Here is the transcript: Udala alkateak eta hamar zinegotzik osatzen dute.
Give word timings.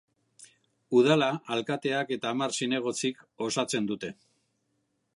Udala 0.99 1.27
alkateak 1.57 2.15
eta 2.17 2.33
hamar 2.33 2.57
zinegotzik 2.61 3.23
osatzen 3.49 3.93
dute. 3.93 4.15